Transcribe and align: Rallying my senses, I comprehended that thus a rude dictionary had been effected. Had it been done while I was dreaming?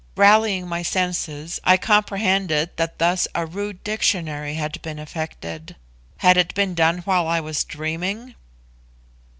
Rallying 0.15 0.67
my 0.67 0.81
senses, 0.81 1.59
I 1.63 1.77
comprehended 1.77 2.75
that 2.77 2.97
thus 2.97 3.27
a 3.35 3.45
rude 3.45 3.83
dictionary 3.83 4.55
had 4.55 4.81
been 4.81 4.97
effected. 4.97 5.75
Had 6.17 6.37
it 6.37 6.55
been 6.55 6.73
done 6.73 7.01
while 7.05 7.27
I 7.27 7.39
was 7.39 7.63
dreaming? 7.63 8.33